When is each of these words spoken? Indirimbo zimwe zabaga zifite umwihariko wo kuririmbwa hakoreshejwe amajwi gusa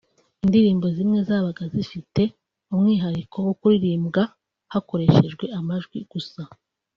Indirimbo 0.43 0.85
zimwe 0.95 1.19
zabaga 1.27 1.63
zifite 1.73 2.21
umwihariko 2.73 3.35
wo 3.47 3.53
kuririmbwa 3.59 4.23
hakoreshejwe 4.73 5.45
amajwi 5.59 5.99
gusa 6.13 6.41